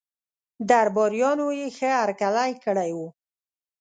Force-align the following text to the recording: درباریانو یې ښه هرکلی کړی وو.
درباریانو 0.69 1.47
یې 1.59 1.67
ښه 1.77 1.89
هرکلی 2.01 2.51
کړی 2.63 2.91
وو. 2.97 3.07